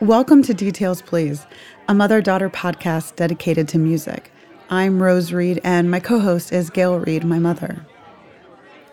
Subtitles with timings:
[0.00, 1.44] Welcome to Details Please,
[1.88, 4.30] a mother daughter podcast dedicated to music.
[4.70, 7.84] I'm Rose Reed, and my co host is Gail Reed, my mother.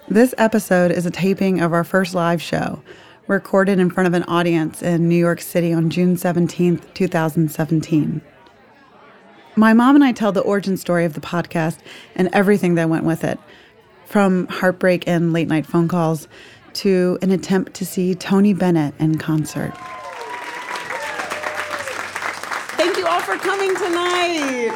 [0.07, 2.81] This episode is a taping of our first live show,
[3.27, 8.21] recorded in front of an audience in New York City on June 17, 2017.
[9.55, 11.77] My mom and I tell the origin story of the podcast
[12.15, 13.37] and everything that went with it,
[14.07, 16.27] from heartbreak and late night phone calls
[16.73, 19.71] to an attempt to see Tony Bennett in concert.
[22.77, 24.69] Thank you all for coming tonight.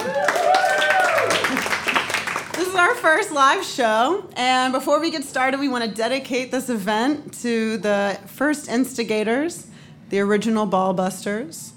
[2.55, 6.49] This is our first live show, and before we get started, we want to dedicate
[6.49, 9.67] this event to the first instigators,
[10.09, 11.73] the original Ballbusters,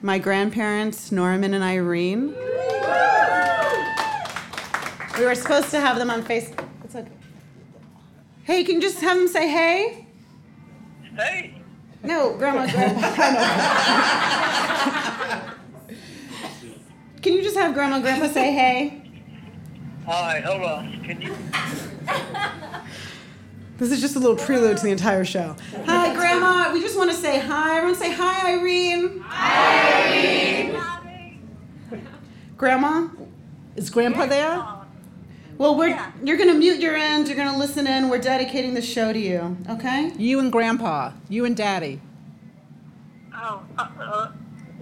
[0.00, 2.28] my grandparents, Norman and Irene.
[5.18, 6.66] We were supposed to have them on Facebook.
[6.84, 7.10] It's okay.
[8.44, 10.06] Hey, can you just have them say hey?
[11.16, 11.60] Hey.
[12.02, 13.10] No, Grandma, Grandpa.
[17.54, 19.00] Can just have Grandma and Grandpa say hey?
[20.08, 21.04] All right, hold on.
[21.04, 21.36] Can you?
[23.76, 25.56] This is just a little prelude to the entire show.
[25.84, 26.72] Hi, Grandma.
[26.72, 27.76] We just want to say hi.
[27.78, 29.18] Everyone say hi, Irene.
[29.26, 32.08] Hi, Irene.
[32.56, 33.08] Grandma,
[33.74, 34.64] is Grandpa there?
[35.58, 37.26] Well, we're you're gonna mute your end.
[37.26, 38.08] You're gonna listen in.
[38.08, 39.56] We're dedicating the show to you.
[39.68, 40.12] Okay?
[40.16, 42.00] You and Grandpa, you and Daddy.
[43.34, 44.32] Oh, uh, uh,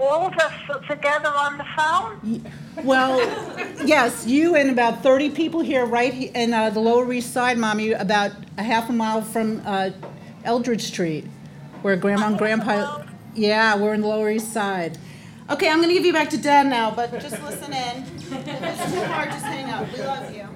[0.01, 0.53] all of us
[0.89, 2.45] together on the phone?
[2.85, 3.19] Well,
[3.85, 7.59] yes, you and about 30 people here, right he- in uh, the Lower East Side,
[7.59, 9.91] Mommy, about a half a mile from uh,
[10.45, 11.25] Eldridge Street,
[11.83, 13.05] where Grandma and Grandpa.
[13.35, 14.99] Yeah, we're in the Lower East Side.
[15.51, 18.03] Okay, I'm gonna give you back to Dad now, but just listen in.
[18.05, 19.91] If it's too hard, just hang up.
[19.93, 20.49] We love you.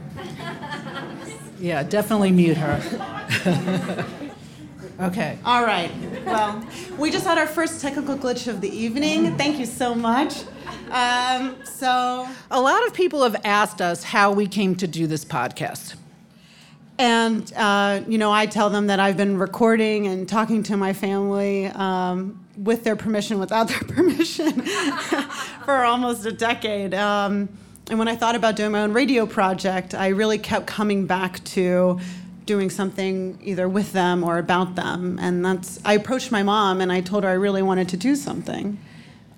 [1.58, 4.06] Yeah, definitely mute her.
[5.00, 5.38] okay.
[5.44, 5.90] All right.
[6.24, 6.64] Well,
[6.98, 9.36] we just had our first technical glitch of the evening.
[9.36, 10.44] Thank you so much.
[10.90, 15.24] Um, so, A lot of people have asked us how we came to do this
[15.24, 15.94] podcast.
[16.98, 20.92] and uh, you know, I tell them that I've been recording and talking to my
[20.92, 24.62] family um, with their permission, without their permission,
[25.64, 26.94] for almost a decade.
[26.94, 27.48] Um,
[27.88, 31.42] and when I thought about doing my own radio project, I really kept coming back
[31.44, 32.00] to
[32.46, 35.18] doing something either with them or about them.
[35.20, 38.14] And that's I approached my mom and I told her I really wanted to do
[38.14, 38.78] something.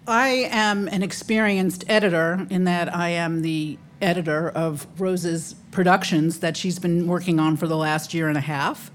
[0.06, 6.56] I am an experienced editor in that I am the editor of Rose's productions that
[6.56, 8.90] she's been working on for the last year and a half.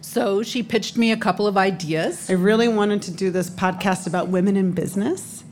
[0.00, 4.06] So she pitched me a couple of ideas, I really wanted to do this podcast
[4.06, 5.44] about women in business.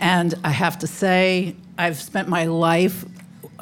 [0.00, 3.04] and I have to say, I've spent my life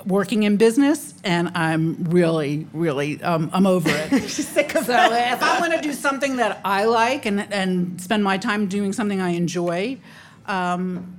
[0.06, 4.22] working in business, and I'm really, really, um, I'm over it.
[4.28, 8.00] She's sick of So if I want to do something that I like and, and
[8.00, 9.98] spend my time doing something I enjoy,
[10.47, 11.16] um,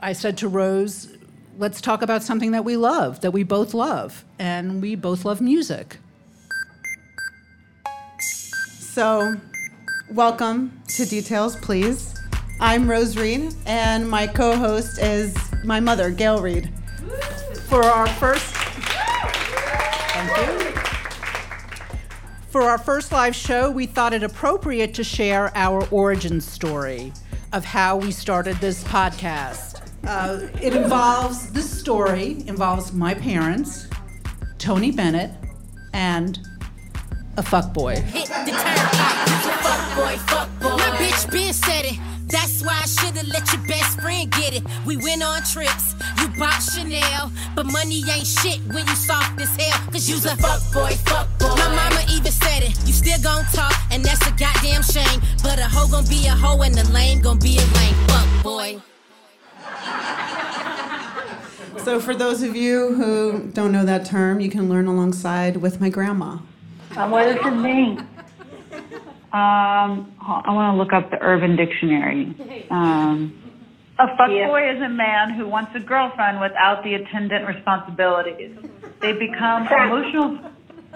[0.00, 1.16] I said to Rose,
[1.58, 4.24] let's talk about something that we love, that we both love.
[4.38, 5.98] And we both love music.
[8.20, 9.36] So,
[10.10, 12.14] welcome to Details, please.
[12.60, 16.72] I'm Rose Reed, and my co host is my mother, Gail Reed.
[17.68, 18.54] For our first.
[20.14, 20.70] Thank you.
[22.48, 27.12] For our first live show, we thought it appropriate to share our origin story
[27.52, 29.82] of how we started this podcast.
[30.06, 33.88] Uh, it involves this story involves my parents,
[34.58, 35.32] Tony Bennett,
[35.92, 36.38] and
[37.36, 37.96] a fuckboy.
[37.96, 39.28] hit the turnpike.
[39.62, 40.76] Fuck boy, fuck boy.
[40.76, 42.15] My bitch been said it.
[42.36, 44.62] That's why I should've let your best friend get it.
[44.84, 49.56] We went on trips, you bought Chanel, but money ain't shit when you soft as
[49.56, 49.90] hell.
[49.90, 51.48] Cause you's a fuck boy, fuck boy.
[51.56, 52.76] My mama even said it.
[52.86, 55.22] You still gon' talk, and that's a goddamn shame.
[55.42, 57.94] But a hoe gon' be a hoe, and the lame gon' be a lame.
[58.06, 58.80] Fuck boy.
[61.84, 65.80] So, for those of you who don't know that term, you can learn alongside with
[65.80, 66.40] my grandma.
[66.94, 68.06] Uh, what does it mean?
[69.36, 72.34] Um, I want to look up the Urban Dictionary.
[72.70, 73.36] Um,
[73.98, 78.56] a fuckboy is a man who wants a girlfriend without the attendant responsibilities.
[79.00, 80.38] They become emotional.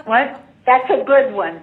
[0.05, 0.43] What?
[0.65, 1.61] That's a good one.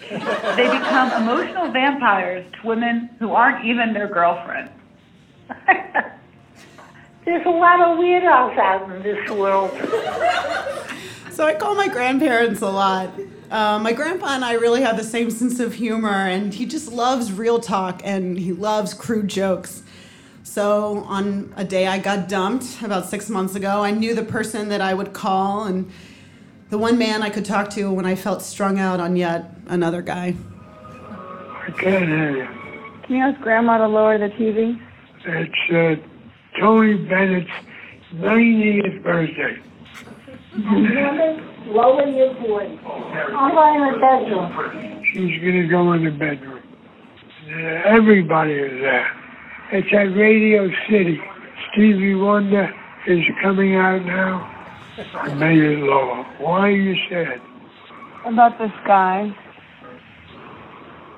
[0.00, 4.70] They become emotional vampires to women who aren't even their girlfriend.
[7.26, 9.70] There's a lot of weirdos out in this world.
[11.30, 13.10] So, I call my grandparents a lot.
[13.50, 16.90] Uh, my grandpa and I really have the same sense of humor, and he just
[16.90, 19.82] loves real talk and he loves crude jokes.
[20.42, 24.68] So, on a day I got dumped about six months ago, I knew the person
[24.70, 25.90] that I would call and
[26.70, 30.02] the one man I could talk to when I felt strung out on yet another
[30.02, 30.34] guy.
[31.08, 32.48] I can't hear you.
[33.04, 34.80] Can you ask Grandma to lower the TV?
[35.24, 37.50] It's uh, Tony Bennett's
[38.14, 39.60] 90th birthday.
[40.58, 42.78] Lower your voice.
[42.86, 45.04] I'm going in the bedroom.
[45.12, 46.62] She's going to go in the bedroom.
[47.84, 49.10] Everybody is there.
[49.72, 51.20] It's at Radio City.
[51.72, 52.72] Stevie Wonder
[53.06, 54.52] is coming out now.
[55.14, 56.24] I made it lower.
[56.38, 57.40] Why are you sad?
[58.24, 59.36] About this guy.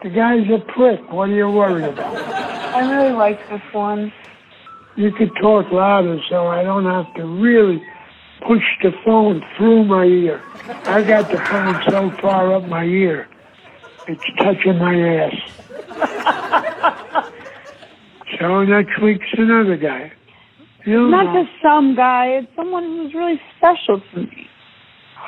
[0.02, 1.00] The guy's a prick.
[1.12, 2.16] What are you worried about?
[2.16, 4.12] I really like this one.
[4.96, 7.80] You could talk louder so I don't have to really
[8.46, 10.40] push the phone through my ear.
[10.86, 13.26] I got the phone so far up my ear,
[14.06, 15.34] it's touching my ass.
[18.40, 20.12] so next week's another guy.
[20.84, 24.46] You Not know, just some guy, it's someone who's really special to me.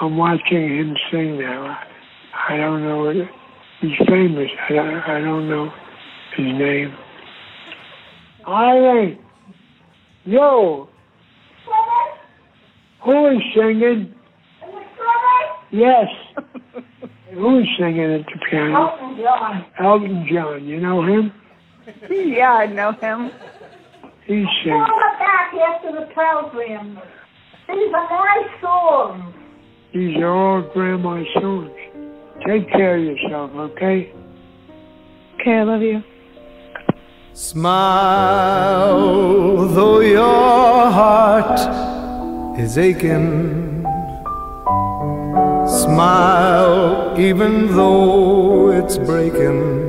[0.00, 1.78] I'm watching him sing now.
[2.48, 3.04] I, don't know.
[3.04, 3.16] What,
[3.80, 4.48] he's famous.
[4.68, 5.70] I, don't- I don't know
[6.36, 6.96] his name.
[8.46, 9.18] Irene,
[10.24, 10.88] yo,
[13.02, 14.14] who is singing?
[15.72, 16.08] Yes.
[17.32, 18.88] Who is singing at the piano?
[18.90, 19.64] Elton John.
[19.78, 20.64] Elton John.
[20.66, 21.32] You know him?
[22.10, 23.30] Yeah, I know him.
[24.26, 24.80] He's Call singing.
[24.80, 26.98] her back after the program.
[27.68, 29.32] These are my songs.
[29.94, 31.70] These are all grandma's songs.
[32.44, 34.12] Take care of yourself, okay?
[35.40, 36.02] Okay, I love you.
[37.32, 38.98] Smile,
[39.68, 41.60] though your heart
[42.60, 43.82] is aching.
[45.66, 49.88] Smile, even though it's breaking.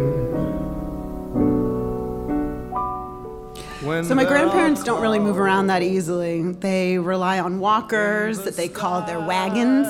[4.03, 6.41] So my grandparents don't really move around that easily.
[6.53, 9.88] They rely on walkers that they call their wagons.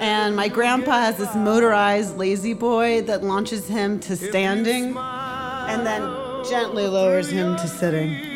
[0.00, 6.02] And my grandpa has this motorized La-Z-Boy that launches him to standing and then
[6.48, 8.29] gently lowers him to sitting.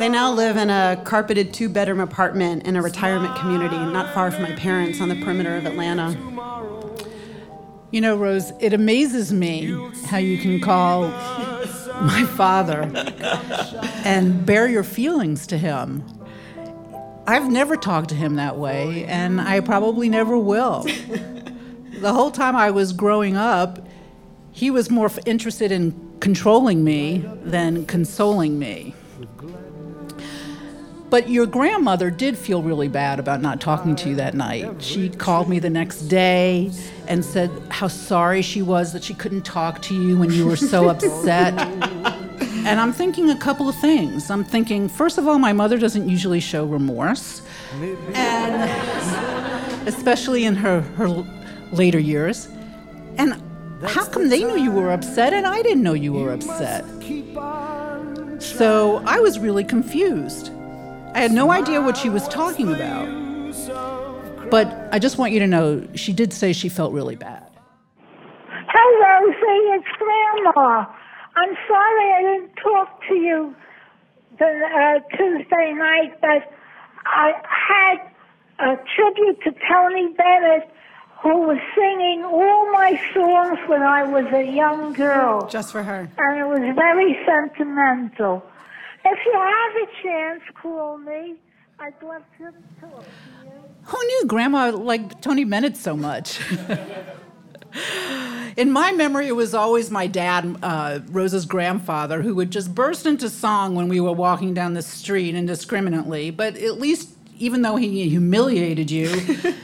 [0.00, 4.30] They now live in a carpeted two bedroom apartment in a retirement community not far
[4.30, 6.16] from my parents on the perimeter of Atlanta.
[7.90, 9.66] You know, Rose, it amazes me
[10.06, 11.02] how you can call
[12.00, 12.90] my father
[14.06, 16.02] and bare your feelings to him.
[17.26, 20.80] I've never talked to him that way, and I probably never will.
[22.00, 23.86] the whole time I was growing up,
[24.50, 28.94] he was more interested in controlling me than consoling me.
[31.10, 34.80] But your grandmother did feel really bad about not talking to you that night.
[34.80, 36.70] She called me the next day
[37.08, 40.56] and said how sorry she was that she couldn't talk to you when you were
[40.56, 41.58] so upset.
[42.64, 44.30] And I'm thinking a couple of things.
[44.30, 47.42] I'm thinking, first of all, my mother doesn't usually show remorse,
[48.14, 51.08] and especially in her, her
[51.72, 52.48] later years.
[53.16, 53.42] And
[53.84, 56.84] how come they knew you were upset and I didn't know you were upset?
[58.40, 60.52] So I was really confused.
[61.14, 63.08] I had no idea what she was talking about.
[64.50, 67.46] But I just want you to know she did say she felt really bad.
[68.48, 69.36] Hello, Rosie,
[69.76, 70.86] it's Grandma.
[71.36, 73.54] I'm sorry I didn't talk to you
[74.38, 76.52] the uh, Tuesday night, but
[77.06, 77.32] I
[77.68, 78.10] had
[78.58, 80.70] a tribute to Tony Bennett,
[81.22, 85.46] who was singing all my songs when I was a young girl.
[85.48, 86.08] Just for her.
[86.18, 88.42] and it was very sentimental.
[89.04, 91.36] If you have a chance, call me.
[91.78, 92.44] I'd love to
[92.80, 93.06] talk to
[93.44, 93.50] you.
[93.84, 96.40] Who knew Grandma liked Tony Bennett so much?
[98.56, 103.06] In my memory, it was always my dad, uh, Rosa's grandfather, who would just burst
[103.06, 106.30] into song when we were walking down the street indiscriminately.
[106.30, 109.08] But at least, even though he humiliated you,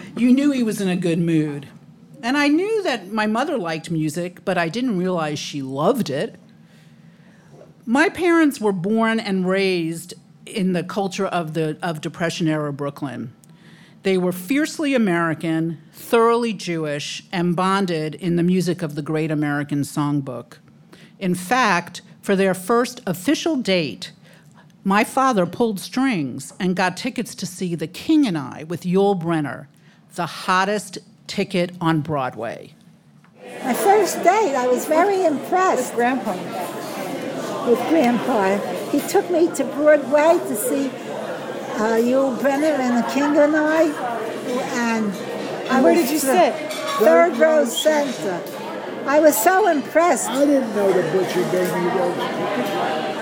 [0.16, 1.69] you knew he was in a good mood.
[2.23, 6.37] And I knew that my mother liked music, but I didn't realize she loved it.
[7.88, 10.14] My parents were born and raised
[10.45, 13.33] in the culture of the of Depression era Brooklyn.
[14.02, 19.83] They were fiercely American, thoroughly Jewish, and bonded in the music of the Great American
[19.83, 20.59] Songbook.
[21.21, 24.11] In fact, for their first official date,
[24.83, 29.21] my father pulled strings and got tickets to see The King and I with Yul
[29.21, 29.66] Brynner,
[30.16, 32.73] the hottest ticket on Broadway.
[33.62, 35.95] My first date, I was very impressed.
[35.95, 36.86] With Grandpa.
[37.66, 38.58] With Grandpa.
[38.90, 43.82] He took me to Broadway to see uh, Yul Brynner and The King and I.
[44.88, 45.12] And,
[45.68, 46.54] And where did you the sit?
[47.00, 48.40] Third row center.
[49.06, 50.28] I was so impressed.
[50.30, 52.18] I didn't know the butcher gave me those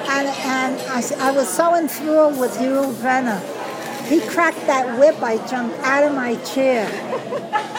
[0.08, 3.40] And, and I, s- I was so enthralled with Yul Brynner.
[4.08, 6.86] He cracked that whip, I jumped out of my chair.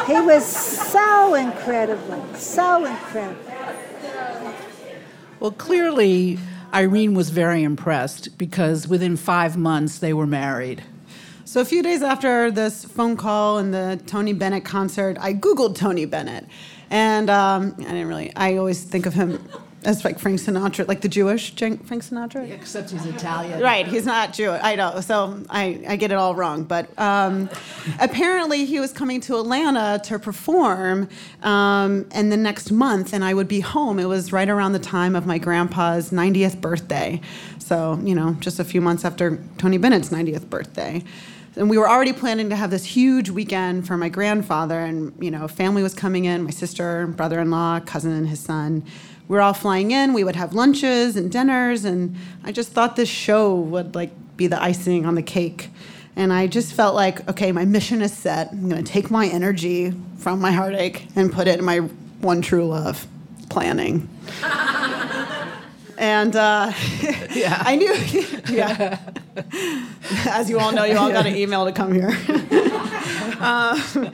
[0.07, 3.41] He was so incredible, so incredible.
[5.39, 6.39] Well, clearly,
[6.75, 10.84] Irene was very impressed because within five months they were married.
[11.46, 15.77] So a few days after this phone call and the Tony Bennett concert, I Googled
[15.77, 16.46] Tony Bennett.
[16.89, 19.48] And um, I didn't really, I always think of him
[19.86, 22.50] as like Frank Sinatra, like the Jewish Frank Sinatra.
[22.51, 23.62] Except he's Italian.
[23.62, 24.60] Right, he's not Jewish.
[24.63, 26.63] I know, so I, I get it all wrong.
[26.63, 27.50] But um,
[28.00, 31.08] apparently, he was coming to Atlanta to perform,
[31.44, 34.00] um, and the next month, and I would be home.
[34.00, 37.22] It was right around the time of my grandpa's 90th birthday.
[37.60, 41.04] So, you know, just a few months after Tony Bennett's 90th birthday
[41.58, 45.32] and we were already planning to have this huge weekend for my grandfather and you
[45.32, 48.84] know family was coming in my sister brother-in-law cousin and his son
[49.27, 53.10] were all flying in we would have lunches and dinners and i just thought this
[53.10, 55.70] show would like be the icing on the cake
[56.15, 59.27] and i just felt like okay my mission is set i'm going to take my
[59.27, 61.77] energy from my heartache and put it in my
[62.22, 63.08] one true love
[63.50, 64.10] planning
[65.98, 66.72] and uh,
[67.32, 67.62] yeah.
[67.65, 67.94] I knew,
[68.50, 69.00] yeah.
[70.27, 72.10] As you all know, you all got an email to come here.
[73.39, 74.12] um,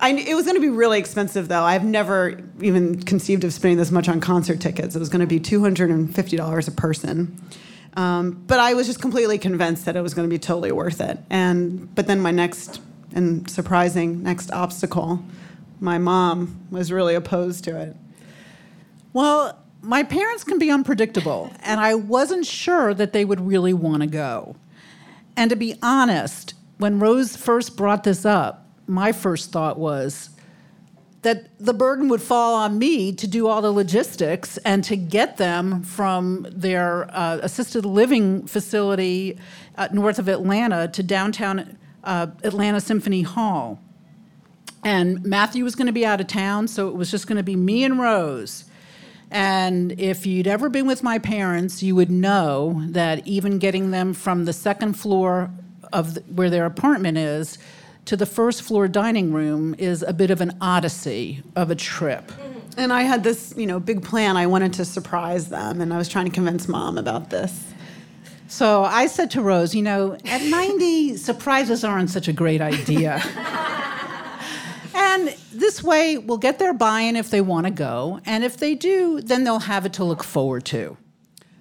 [0.00, 1.62] I, it was going to be really expensive, though.
[1.62, 4.96] I've never even conceived of spending this much on concert tickets.
[4.96, 7.40] It was going to be $250 a person.
[7.94, 11.00] Um, but I was just completely convinced that it was going to be totally worth
[11.00, 11.18] it.
[11.28, 12.80] And but then my next
[13.12, 15.22] and surprising next obstacle,
[15.80, 17.96] my mom was really opposed to it.
[19.12, 24.02] Well, my parents can be unpredictable, and I wasn't sure that they would really want
[24.02, 24.56] to go.
[25.36, 28.59] And to be honest, when Rose first brought this up,
[28.90, 30.30] my first thought was
[31.22, 35.36] that the burden would fall on me to do all the logistics and to get
[35.36, 39.38] them from their uh, assisted living facility
[39.76, 43.80] uh, north of Atlanta to downtown uh, Atlanta Symphony Hall.
[44.82, 47.42] And Matthew was going to be out of town, so it was just going to
[47.42, 48.64] be me and Rose.
[49.30, 54.14] And if you'd ever been with my parents, you would know that even getting them
[54.14, 55.50] from the second floor
[55.92, 57.58] of the, where their apartment is
[58.10, 62.26] to the first floor dining room is a bit of an odyssey of a trip.
[62.26, 62.58] Mm-hmm.
[62.76, 64.36] And I had this, you know, big plan.
[64.36, 67.72] I wanted to surprise them, and I was trying to convince mom about this.
[68.48, 73.22] So I said to Rose, you know, at 90, surprises aren't such a great idea.
[74.92, 78.20] And this way, we'll get their buy in if they want to go.
[78.26, 80.96] And if they do, then they'll have it to look forward to.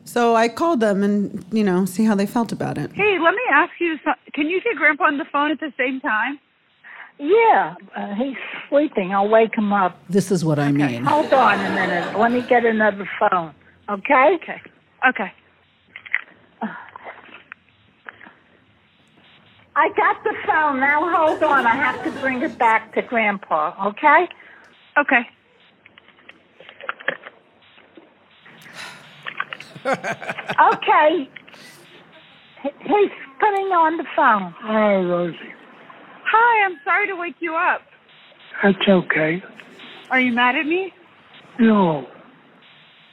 [0.09, 2.91] So I called them and, you know, see how they felt about it.
[2.93, 3.95] Hey, let me ask you
[4.33, 6.39] can you get Grandpa on the phone at the same time?
[7.19, 8.35] Yeah, uh, he's
[8.69, 9.13] sleeping.
[9.13, 9.99] I'll wake him up.
[10.09, 11.03] This is what I mean.
[11.03, 12.17] Hold on a minute.
[12.17, 13.53] Let me get another phone.
[13.87, 14.39] Okay?
[14.41, 14.61] Okay.
[15.07, 15.31] Okay.
[19.75, 20.79] I got the phone.
[20.79, 21.67] Now hold on.
[21.67, 24.27] I have to bring it back to Grandpa, okay?
[24.97, 25.27] Okay.
[29.85, 31.29] Okay.
[32.63, 34.53] He's putting on the phone.
[34.59, 35.37] Hi, Rosie.
[36.25, 37.81] Hi, I'm sorry to wake you up.
[38.61, 39.41] That's okay.
[40.11, 40.91] Are you mad at me?
[41.59, 42.05] No.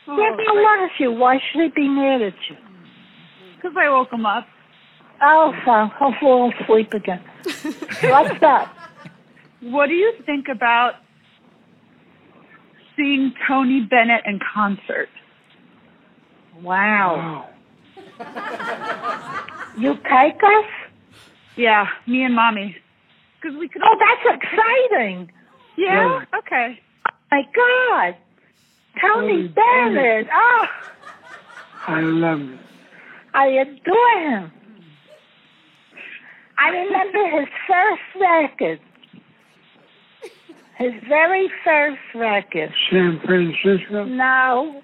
[0.09, 1.13] Oh, yeah, he loves you.
[1.13, 2.57] Why should he be mad at you?
[3.57, 4.47] Because I woke him up.
[5.23, 7.23] Oh, so I'll fall asleep again.
[8.03, 8.69] What's up?
[9.63, 10.95] What do you think about
[12.97, 15.09] seeing Tony Bennett in concert?
[16.63, 17.49] Wow.
[19.79, 20.65] you take us?
[21.57, 22.77] Yeah, me and mommy.
[23.43, 23.83] Cause we could.
[23.85, 25.31] Oh, that's exciting.
[25.77, 26.25] Yeah.
[26.33, 26.39] yeah.
[26.39, 26.81] Okay.
[27.09, 28.17] Oh my God,
[29.01, 29.95] Tony, Bennett.
[29.95, 30.27] Bennett.
[30.33, 30.67] Oh.
[31.89, 32.59] I love him.
[33.35, 34.53] I adore him.
[36.59, 38.81] I remember his first record.
[40.79, 42.73] His very first record.
[42.91, 44.05] San Francisco?
[44.05, 44.83] No.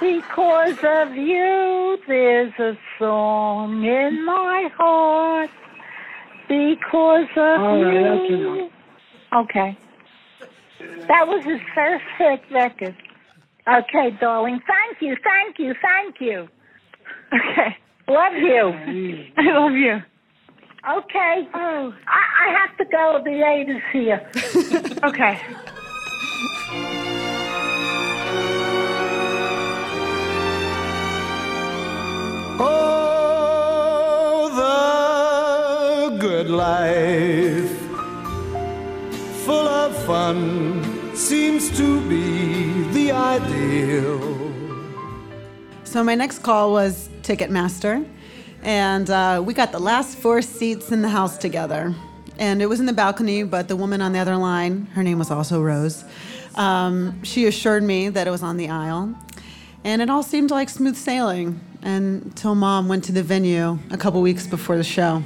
[0.00, 5.50] Because of you, there's a song in my heart.
[6.48, 8.70] Because of All right, you.
[9.34, 9.78] Okay.
[11.06, 12.96] That was his first hit record.
[13.68, 14.60] Okay, darling.
[14.66, 16.48] Thank you, thank you, thank you.
[17.32, 17.76] Okay.
[18.08, 19.28] Love you.
[19.36, 20.02] I love you.
[20.88, 21.48] Okay.
[21.54, 23.20] Oh, I, I have to go.
[23.22, 24.26] The aide is here.
[25.04, 25.40] okay.
[41.14, 44.20] Seems to be the ideal.
[45.84, 48.06] So, my next call was Ticketmaster
[48.62, 51.94] and uh, we got the last four seats in the house together.
[52.38, 55.18] And it was in the balcony, but the woman on the other line, her name
[55.18, 56.04] was also Rose,
[56.54, 59.14] um, she assured me that it was on the aisle.
[59.84, 64.20] And it all seemed like smooth sailing until mom went to the venue a couple
[64.20, 65.22] weeks before the show.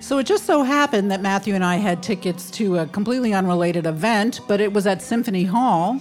[0.00, 3.84] So it just so happened that Matthew and I had tickets to a completely unrelated
[3.84, 6.00] event, but it was at Symphony Hall.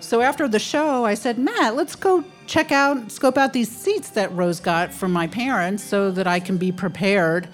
[0.00, 4.10] So after the show, I said, Matt, let's go check out, scope out these seats
[4.10, 7.48] that Rose got from my parents so that I can be prepared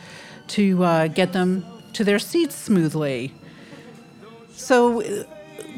[0.49, 3.33] to uh, get them to their seats smoothly.
[4.53, 5.25] So uh,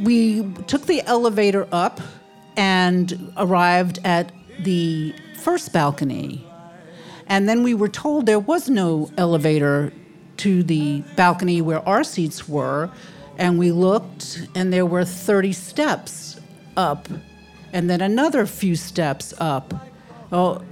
[0.03, 2.01] we took the elevator up
[2.57, 6.47] and arrived at the first balcony.
[7.27, 9.93] And then we were told there was no elevator
[10.43, 12.91] to the balcony where our seats were.
[13.39, 16.41] And we looked, and there were 30 steps
[16.77, 17.09] up,
[17.73, 19.73] and then another few steps up.
[20.31, 20.65] Well,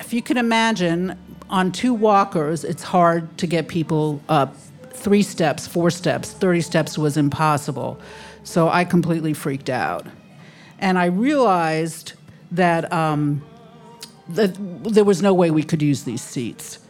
[0.00, 1.16] if you can imagine,
[1.48, 4.56] on two walkers, it's hard to get people up.
[4.90, 8.00] Three steps, four steps, 30 steps was impossible.
[8.42, 10.06] So I completely freaked out.
[10.80, 12.14] And I realized
[12.50, 13.44] that, um,
[14.30, 14.56] that
[14.92, 16.80] there was no way we could use these seats.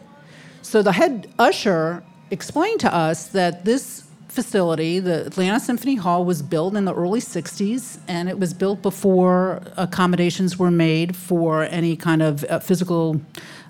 [0.63, 4.05] So the head usher explained to us that this
[4.35, 8.81] facility, the Atlanta Symphony Hall, was built in the early 60s, and it was built
[8.81, 13.21] before accommodations were made for any kind of uh, physical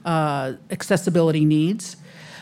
[0.04, 1.98] uh, accessibility needs.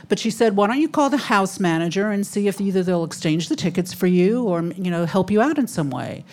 [0.10, 3.04] But she said, "Why don't you call the house manager and see if either they'll
[3.04, 6.24] exchange the tickets for you or you know help you out in some way."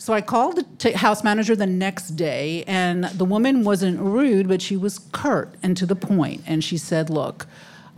[0.00, 4.46] So I called the t- house manager the next day, and the woman wasn't rude,
[4.46, 6.42] but she was curt and to the point.
[6.46, 7.46] And she said, "Look."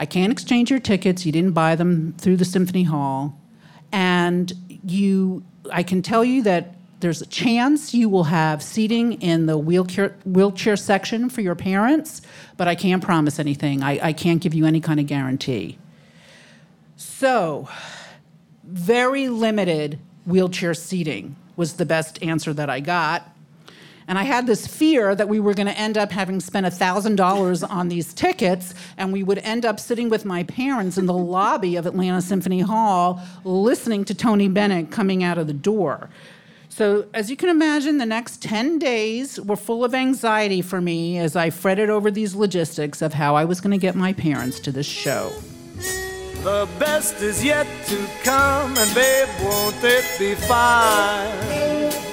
[0.00, 1.26] I can't exchange your tickets.
[1.26, 3.38] You didn't buy them through the Symphony Hall.
[3.92, 4.50] And
[4.82, 9.58] you, I can tell you that there's a chance you will have seating in the
[9.58, 12.22] wheelchair, wheelchair section for your parents,
[12.56, 13.82] but I can't promise anything.
[13.82, 15.78] I, I can't give you any kind of guarantee.
[16.96, 17.68] So,
[18.64, 23.28] very limited wheelchair seating was the best answer that I got.
[24.10, 27.70] And I had this fear that we were going to end up having spent $1,000
[27.70, 31.76] on these tickets, and we would end up sitting with my parents in the lobby
[31.76, 36.10] of Atlanta Symphony Hall listening to Tony Bennett coming out of the door.
[36.68, 41.16] So, as you can imagine, the next 10 days were full of anxiety for me
[41.18, 44.58] as I fretted over these logistics of how I was going to get my parents
[44.60, 45.30] to this show.
[46.42, 52.09] The best is yet to come, and babe, won't it be fine?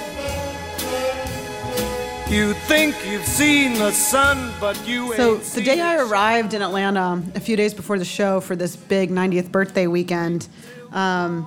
[2.30, 7.22] You think you've seen the sun, but you So the day I arrived in Atlanta,
[7.34, 10.46] a few days before the show for this big 90th birthday weekend,
[10.92, 11.44] um,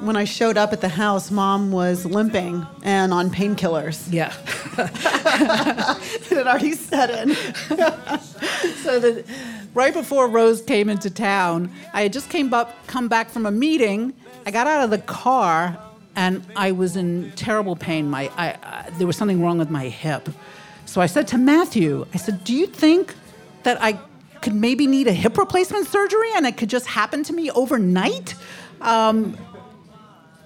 [0.00, 4.06] when I showed up at the house, mom was limping and on painkillers.
[4.12, 4.34] Yeah.
[4.76, 7.34] it had already set in.
[8.82, 9.24] so the,
[9.72, 13.50] right before Rose came into town, I had just came up, come back from a
[13.50, 14.12] meeting.
[14.44, 15.78] I got out of the car
[16.16, 18.08] and I was in terrible pain.
[18.08, 20.28] My, I, I, there was something wrong with my hip.
[20.86, 23.14] So I said to Matthew, I said, "Do you think
[23.62, 23.98] that I
[24.40, 28.34] could maybe need a hip replacement surgery and it could just happen to me overnight?"
[28.80, 29.36] Um,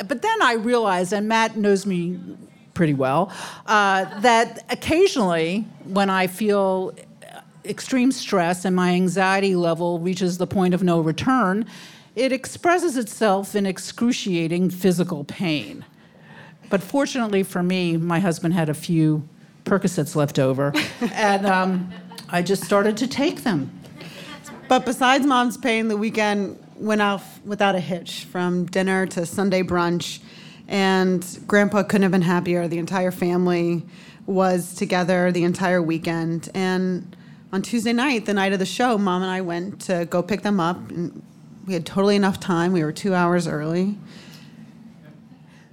[0.07, 2.19] but then I realized, and Matt knows me
[2.75, 3.33] pretty well,
[3.67, 6.95] uh, that occasionally when I feel
[7.65, 11.67] extreme stress and my anxiety level reaches the point of no return,
[12.19, 15.85] it expresses itself in excruciating physical pain.
[16.69, 19.27] But fortunately for me, my husband had a few
[19.65, 20.73] Percocets left over,
[21.13, 21.93] and um,
[22.29, 23.71] I just started to take them.
[24.67, 29.63] But besides mom's pain, the weekend went off without a hitch from dinner to Sunday
[29.63, 30.21] brunch.
[30.67, 32.69] And grandpa couldn't have been happier.
[32.69, 33.87] The entire family
[34.27, 36.51] was together the entire weekend.
[36.53, 37.17] And
[37.53, 40.43] on Tuesday night, the night of the show, mom and I went to go pick
[40.43, 40.91] them up.
[40.91, 41.23] And
[41.69, 42.73] we had totally enough time.
[42.73, 43.97] We were two hours early.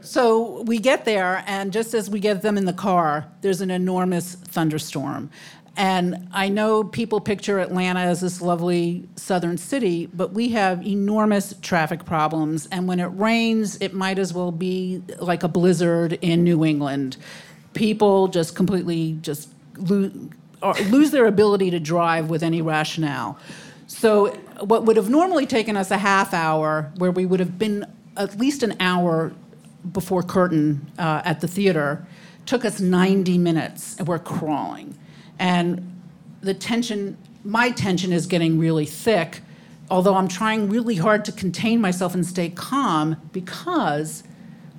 [0.01, 3.71] So we get there, and just as we get them in the car, there's an
[3.71, 5.31] enormous thunderstorm.
[5.77, 11.55] And I know people picture Atlanta as this lovely southern city, but we have enormous
[11.62, 12.67] traffic problems.
[12.71, 17.17] And when it rains, it might as well be like a blizzard in New England.
[17.73, 20.13] People just completely just lose,
[20.89, 23.39] lose their ability to drive with any rationale.
[23.88, 27.85] So, what would have normally taken us a half hour, where we would have been
[28.17, 29.33] at least an hour
[29.91, 32.05] before curtain uh, at the theater,
[32.45, 34.97] took us 90 minutes, and we're crawling.
[35.39, 36.01] And
[36.41, 39.41] the tension, my tension is getting really thick,
[39.89, 44.23] although I'm trying really hard to contain myself and stay calm because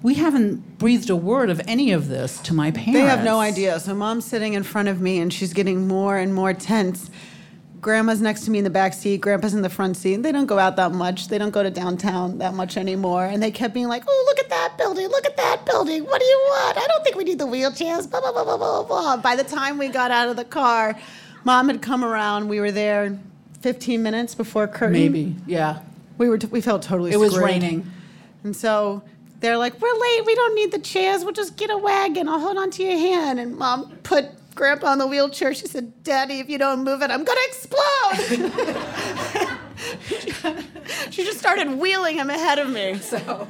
[0.03, 2.93] we haven't breathed a word of any of this to my parents.
[2.93, 3.81] They have no idea.
[3.81, 7.11] So mom's sitting in front of me and she's getting more and more tense.
[7.87, 10.17] Grandma's next to me in the back seat, grandpa's in the front seat.
[10.17, 11.29] They don't go out that much.
[11.29, 13.27] They don't go to downtown that much anymore.
[13.27, 16.03] And they kept being like, oh, look at that building, look at that building.
[16.03, 16.79] What do you want?
[16.79, 19.17] I don't think we need the wheelchairs, blah, blah, blah, blah, blah, blah.
[19.19, 20.99] By the time we got out of the car,
[21.45, 22.49] mom had come around.
[22.49, 23.17] We were there
[23.61, 24.93] 15 minutes before curtain.
[24.95, 25.79] Maybe, yeah.
[26.19, 26.39] We were.
[26.39, 27.13] T- we felt totally.
[27.13, 27.89] It was raining.
[28.43, 29.05] and so
[29.39, 30.27] they're like, "We're late.
[30.27, 31.23] We don't need the chairs.
[31.23, 32.29] We'll just get a wagon.
[32.29, 35.55] I'll hold on to your hand." And mom put grandpa in the wheelchair.
[35.55, 38.51] She said, "Daddy, if you don't move it, I'm gonna explode."
[41.11, 42.99] she just started wheeling him ahead of me.
[42.99, 43.47] So,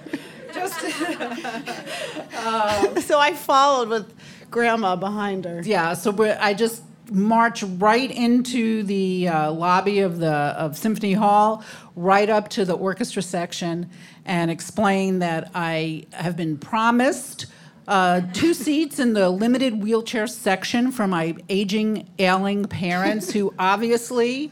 [0.53, 0.79] just
[3.07, 4.12] so I followed with
[4.51, 5.62] grandma behind her.
[5.64, 11.64] Yeah, so I just march right into the uh, lobby of the of Symphony Hall,
[11.95, 13.88] right up to the orchestra section,
[14.25, 17.47] and explain that I have been promised
[17.88, 24.51] uh, two seats in the limited wheelchair section for my aging, ailing parents who obviously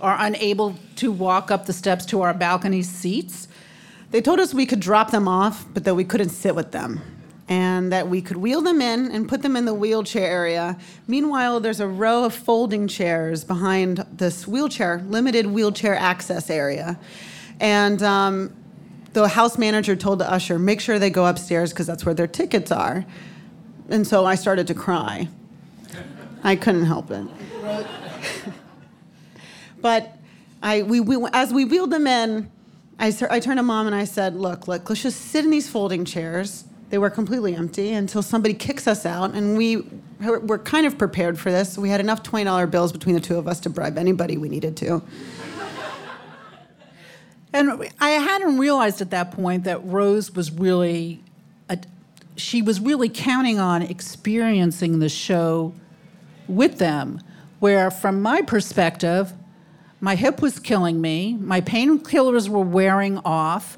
[0.00, 3.48] are unable to walk up the steps to our balcony seats.
[4.12, 7.00] They told us we could drop them off, but that we couldn't sit with them.
[7.48, 10.78] And that we could wheel them in and put them in the wheelchair area.
[11.08, 16.96] Meanwhile, there's a row of folding chairs behind this wheelchair, limited wheelchair access area.
[17.58, 18.54] And um,
[19.12, 22.26] the house manager told the usher, make sure they go upstairs because that's where their
[22.26, 23.04] tickets are.
[23.88, 25.28] And so I started to cry.
[26.42, 27.26] I couldn't help it.
[29.80, 30.16] but
[30.62, 32.50] I, we, we, as we wheeled them in,
[32.98, 36.04] I turned to mom and I said, look, look, let's just sit in these folding
[36.04, 36.64] chairs.
[36.90, 39.34] They were completely empty until somebody kicks us out.
[39.34, 39.86] And we
[40.20, 41.78] were kind of prepared for this.
[41.78, 44.76] We had enough $20 bills between the two of us to bribe anybody we needed
[44.78, 45.02] to.
[47.52, 51.22] And I hadn't realized at that point that Rose was really,
[51.68, 51.78] a,
[52.36, 55.74] she was really counting on experiencing the show
[56.46, 57.20] with them.
[57.58, 59.32] Where, from my perspective,
[60.00, 63.76] my hip was killing me, my painkillers were wearing off.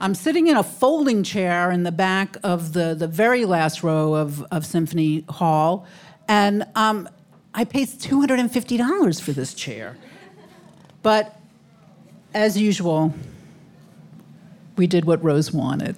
[0.00, 4.14] I'm sitting in a folding chair in the back of the, the very last row
[4.14, 5.86] of, of Symphony Hall,
[6.28, 7.08] and um,
[7.54, 9.96] I paid $250 for this chair.
[11.02, 11.35] But
[12.36, 13.14] as usual,
[14.76, 15.96] we did what Rose wanted.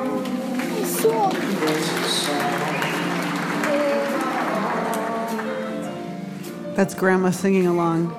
[6.74, 8.16] That's grandma singing along.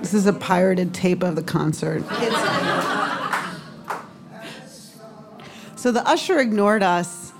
[0.00, 2.02] This is a pirated tape of the concert.
[5.86, 7.32] So the usher ignored us.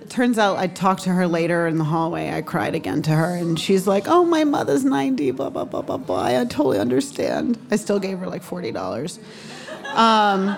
[0.00, 2.30] It turns out I talked to her later in the hallway.
[2.30, 5.82] I cried again to her, and she's like, "Oh, my mother's 90, blah blah blah
[5.82, 7.58] blah blah." I totally understand.
[7.70, 9.18] I still gave her like forty dollars.
[9.92, 10.56] Um,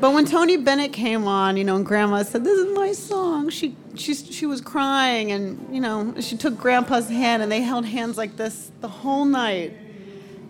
[0.00, 3.48] but when Tony Bennett came on, you know, and Grandma said, "This is my song,"
[3.48, 7.86] she she she was crying, and you know, she took Grandpa's hand, and they held
[7.86, 9.72] hands like this the whole night,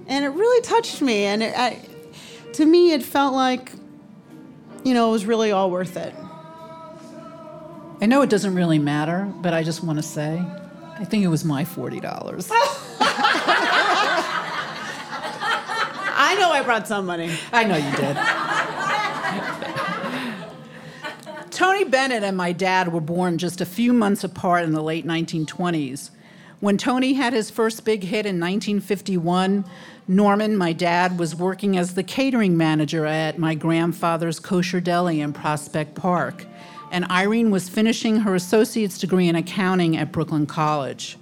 [0.09, 1.27] and it really touched me.
[1.27, 1.79] And it, I,
[2.55, 3.71] to me, it felt like,
[4.85, 6.14] you know, it was really all worth it.
[8.01, 10.43] I know it doesn't really matter, but I just want to say,
[10.99, 12.49] I think it was my $40.
[16.21, 17.31] I know I brought some money.
[17.53, 18.17] I know you did.
[21.51, 25.05] Tony Bennett and my dad were born just a few months apart in the late
[25.07, 26.11] 1920s.
[26.61, 29.64] When Tony had his first big hit in 1951,
[30.09, 35.33] Norman, my dad, was working as the catering manager at my grandfather's kosher deli in
[35.33, 36.47] Prospect Park,
[36.90, 41.16] and Irene was finishing her associate's degree in accounting at Brooklyn College.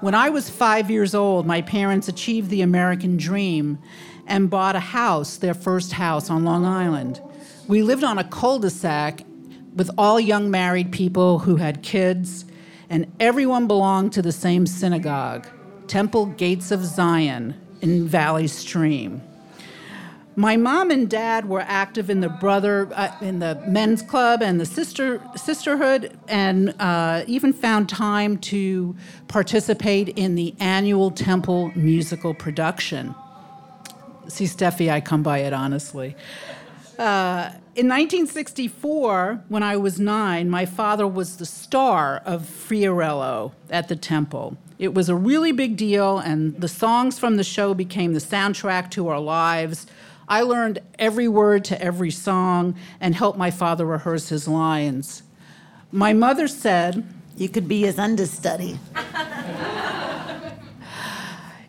[0.00, 3.80] When I was five years old, my parents achieved the American dream
[4.28, 7.20] and bought a house, their first house on Long Island.
[7.66, 9.22] We lived on a cul de sac
[9.74, 12.44] with all young married people who had kids,
[12.90, 15.46] and everyone belonged to the same synagogue,
[15.86, 19.22] Temple Gates of Zion in Valley Stream.
[20.36, 24.60] My mom and dad were active in the brother, uh, in the men's club and
[24.60, 28.94] the sister sisterhood, and uh, even found time to
[29.26, 33.16] participate in the annual temple musical production.
[34.28, 36.14] See, Steffi, I come by it honestly.
[36.96, 43.86] Uh, in 1964, when I was nine, my father was the star of Fiorello at
[43.86, 44.58] the temple.
[44.80, 48.90] It was a really big deal, and the songs from the show became the soundtrack
[48.92, 49.86] to our lives.
[50.26, 55.22] I learned every word to every song and helped my father rehearse his lines.
[55.92, 58.80] My mother said, You could be his understudy.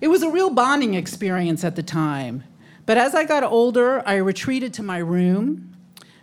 [0.02, 2.46] It was a real bonding experience at the time.
[2.86, 5.69] But as I got older, I retreated to my room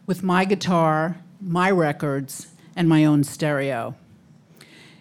[0.06, 3.94] with my guitar, my records, and my own stereo.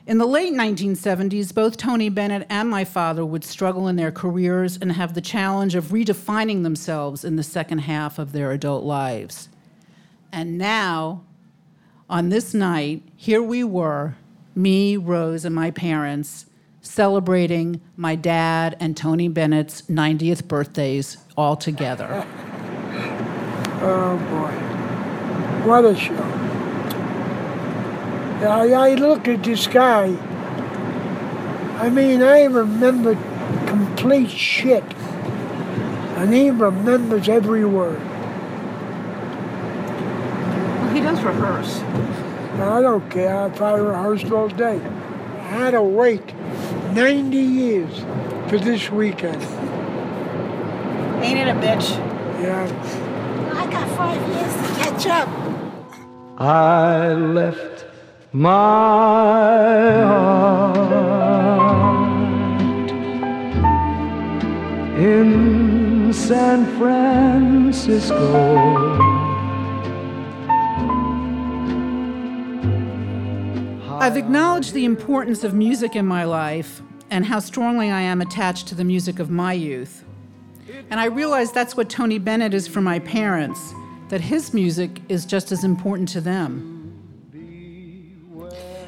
[0.08, 4.78] In the late 1970s, both Tony Bennett and my father would struggle in their careers
[4.78, 9.50] and have the challenge of redefining themselves in the second half of their adult lives.
[10.32, 11.24] And now,
[12.08, 14.16] on this night, here we were,
[14.54, 16.46] me, Rose, and my parents,
[16.82, 22.28] celebrating my dad and Tony Bennett's 90th birthdays all together.
[23.88, 24.65] Oh boy,
[25.66, 26.14] what a show.
[28.48, 30.16] I, I look at this guy,
[31.78, 33.16] I mean, I remember
[33.66, 34.84] complete shit.
[36.18, 38.00] And he remembers every word.
[40.80, 41.82] Well, he does rehearse.
[42.62, 44.80] I don't care if I rehearsed all day.
[44.80, 46.34] I had to wait
[46.94, 48.00] 90 years
[48.50, 49.42] for this weekend.
[51.24, 51.90] Ain't it a bitch?
[52.42, 52.66] Yeah.
[53.54, 55.45] I got five years to catch up.
[56.38, 57.86] I left
[58.34, 58.50] my
[60.04, 60.76] heart
[65.00, 68.16] in San Francisco.
[73.98, 78.68] I've acknowledged the importance of music in my life and how strongly I am attached
[78.68, 80.04] to the music of my youth.
[80.90, 83.74] And I realize that's what Tony Bennett is for my parents,
[84.10, 86.76] that his music is just as important to them.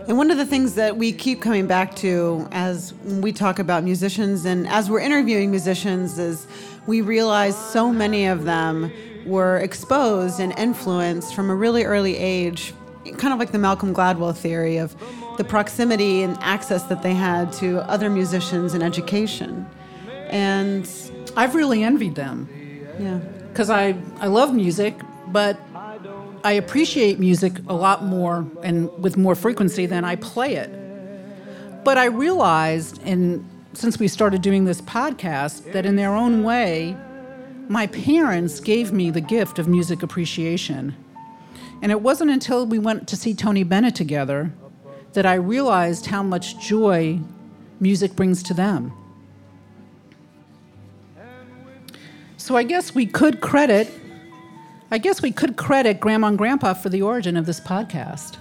[0.08, 3.84] And one of the things that we keep coming back to as we talk about
[3.84, 6.48] musicians and as we're interviewing musicians is
[6.86, 8.90] we realize so many of them
[9.26, 12.74] were exposed and influenced from a really early age,
[13.18, 14.96] kind of like the Malcolm Gladwell theory of
[15.36, 19.68] the proximity and access that they had to other musicians and education.
[20.30, 20.90] And
[21.36, 22.48] I've really envied them.
[22.98, 23.20] Yeah.
[23.58, 24.94] Because I, I love music,
[25.30, 25.60] but
[26.44, 30.70] I appreciate music a lot more and with more frequency than I play it.
[31.84, 33.44] But I realized, in,
[33.74, 36.96] since we started doing this podcast, that in their own way,
[37.68, 40.96] my parents gave me the gift of music appreciation.
[41.82, 44.54] And it wasn't until we went to see Tony Bennett together
[45.14, 47.22] that I realized how much joy
[47.80, 48.94] music brings to them.
[52.48, 53.92] So I guess we could credit
[54.90, 58.38] I guess we could credit Grandma and Grandpa for the origin of this podcast.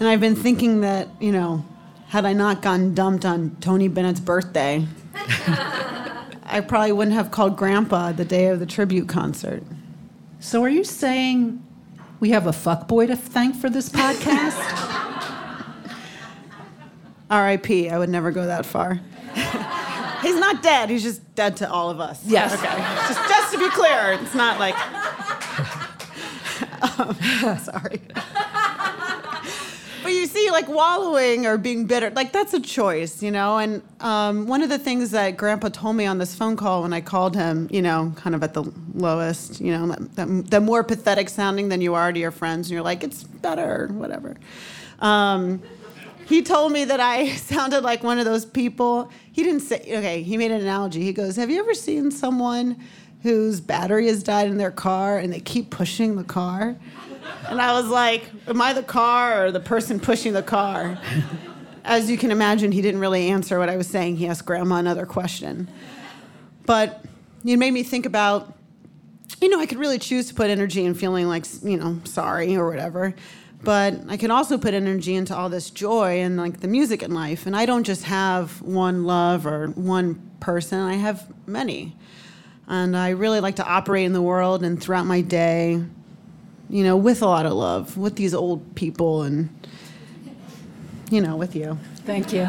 [0.00, 1.64] And I've been thinking that, you know,
[2.08, 4.84] had I not gotten dumped on Tony Bennett's birthday,
[5.14, 9.62] I probably wouldn't have called Grandpa the day of the tribute concert.
[10.40, 11.64] So are you saying
[12.18, 14.58] we have a fuckboy to thank for this podcast?
[17.30, 17.90] R.I.P.
[17.90, 18.98] I would never go that far.
[20.22, 20.90] He's not dead.
[20.90, 22.24] He's just dead to all of us.
[22.26, 22.54] Yes.
[22.54, 22.76] Okay.
[23.08, 24.74] Just, just to be clear, it's not like.
[26.98, 27.14] um,
[27.58, 28.00] sorry.
[30.02, 33.58] but you see, like wallowing or being bitter, like that's a choice, you know.
[33.58, 36.92] And um, one of the things that Grandpa told me on this phone call when
[36.92, 40.82] I called him, you know, kind of at the lowest, you know, that, the more
[40.82, 44.36] pathetic sounding than you are to your friends, and you're like, it's better, whatever.
[45.00, 45.62] Um,
[46.28, 49.10] he told me that I sounded like one of those people.
[49.32, 51.02] He didn't say, okay, he made an analogy.
[51.02, 52.76] He goes, Have you ever seen someone
[53.22, 56.76] whose battery has died in their car and they keep pushing the car?
[57.48, 60.98] And I was like, Am I the car or the person pushing the car?
[61.84, 64.16] As you can imagine, he didn't really answer what I was saying.
[64.16, 65.70] He asked Grandma another question.
[66.66, 67.02] But
[67.46, 68.54] it made me think about,
[69.40, 72.54] you know, I could really choose to put energy in feeling like, you know, sorry
[72.54, 73.14] or whatever
[73.62, 77.12] but I can also put energy into all this joy and like the music in
[77.12, 77.46] life.
[77.46, 81.96] And I don't just have one love or one person, I have many.
[82.68, 85.82] And I really like to operate in the world and throughout my day,
[86.68, 89.48] you know, with a lot of love, with these old people and,
[91.10, 91.78] you know, with you.
[92.04, 92.48] Thank you.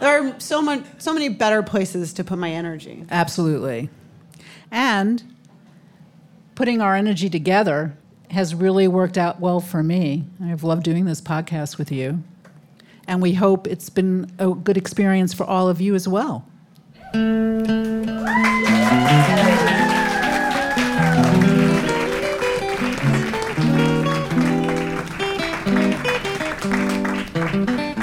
[0.00, 3.04] There are so much, so many better places to put my energy.
[3.10, 3.88] Absolutely.
[4.70, 5.22] And
[6.54, 7.96] putting our energy together
[8.30, 10.24] has really worked out well for me.
[10.42, 12.22] I've loved doing this podcast with you.
[13.06, 16.44] And we hope it's been a good experience for all of you as well.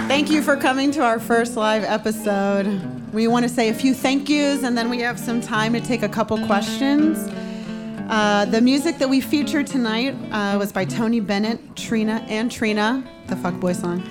[0.07, 3.13] Thank you for coming to our first live episode.
[3.13, 5.81] We want to say a few thank yous and then we have some time to
[5.81, 7.29] take a couple questions.
[8.09, 13.03] Uh, the music that we featured tonight uh, was by Tony Bennett, Trina, and Trina,
[13.27, 14.07] the Fuckboy song.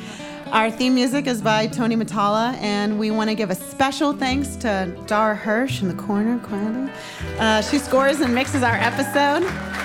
[0.50, 4.56] Our theme music is by Tony Matala, and we want to give a special thanks
[4.56, 6.92] to Dara Hirsch in the corner, quietly.
[7.38, 9.44] Uh, she scores and mixes our episode.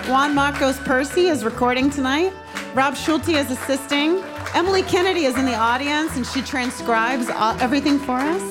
[0.10, 2.34] Juan Marcos Percy is recording tonight.
[2.74, 4.24] Rob Schulte is assisting.
[4.56, 8.41] Emily Kennedy is in the audience, and she transcribes all, everything for us.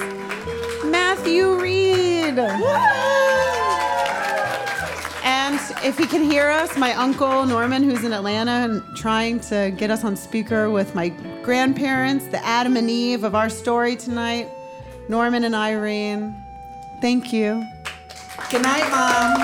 [0.85, 2.38] Matthew Reed.
[2.38, 3.28] And
[5.85, 9.91] if he can hear us, my uncle Norman, who's in Atlanta and trying to get
[9.91, 11.09] us on speaker with my
[11.43, 14.49] grandparents, the Adam and Eve of our story tonight,
[15.09, 16.35] Norman and Irene.
[17.01, 17.64] Thank you.
[18.51, 19.38] Good night, Mom.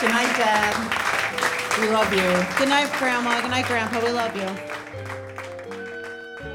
[0.00, 0.74] Good night, Dad.
[1.80, 2.58] We love you.
[2.58, 3.40] Good night, Grandma.
[3.40, 4.04] Good night, Grandpa.
[4.04, 4.48] We love you.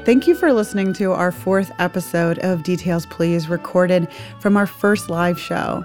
[0.04, 4.06] Thank you for listening to our fourth episode of Details Please, recorded
[4.38, 5.82] from our first live show.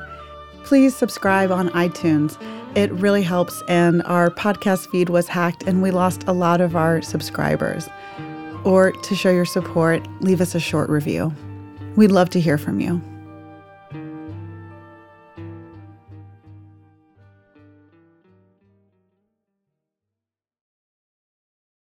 [0.65, 2.37] Please subscribe on iTunes.
[2.75, 6.75] It really helps, and our podcast feed was hacked, and we lost a lot of
[6.75, 7.89] our subscribers.
[8.63, 11.33] Or to show your support, leave us a short review.
[11.95, 13.01] We'd love to hear from you.